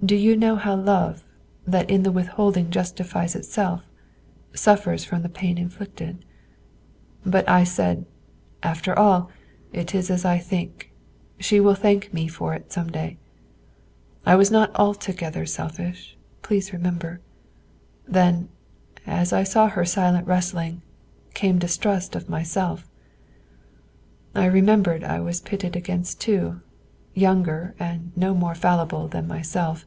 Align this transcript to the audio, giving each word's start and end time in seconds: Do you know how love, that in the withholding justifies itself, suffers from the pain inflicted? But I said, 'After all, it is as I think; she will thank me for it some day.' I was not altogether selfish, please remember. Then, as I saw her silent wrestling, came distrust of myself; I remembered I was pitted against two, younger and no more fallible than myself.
Do 0.00 0.14
you 0.14 0.36
know 0.36 0.54
how 0.54 0.76
love, 0.76 1.24
that 1.66 1.90
in 1.90 2.04
the 2.04 2.12
withholding 2.12 2.70
justifies 2.70 3.34
itself, 3.34 3.82
suffers 4.54 5.04
from 5.04 5.22
the 5.22 5.28
pain 5.28 5.58
inflicted? 5.58 6.24
But 7.26 7.48
I 7.48 7.64
said, 7.64 8.06
'After 8.62 8.96
all, 8.96 9.28
it 9.72 9.96
is 9.96 10.08
as 10.08 10.24
I 10.24 10.38
think; 10.38 10.92
she 11.40 11.58
will 11.58 11.74
thank 11.74 12.14
me 12.14 12.28
for 12.28 12.54
it 12.54 12.72
some 12.72 12.92
day.' 12.92 13.18
I 14.24 14.36
was 14.36 14.52
not 14.52 14.72
altogether 14.76 15.44
selfish, 15.44 16.16
please 16.42 16.72
remember. 16.72 17.20
Then, 18.06 18.50
as 19.04 19.32
I 19.32 19.42
saw 19.42 19.66
her 19.66 19.84
silent 19.84 20.28
wrestling, 20.28 20.82
came 21.34 21.58
distrust 21.58 22.14
of 22.14 22.28
myself; 22.28 22.88
I 24.32 24.44
remembered 24.46 25.02
I 25.02 25.18
was 25.18 25.40
pitted 25.40 25.74
against 25.74 26.20
two, 26.20 26.60
younger 27.14 27.74
and 27.80 28.12
no 28.16 28.32
more 28.32 28.54
fallible 28.54 29.08
than 29.08 29.26
myself. 29.26 29.84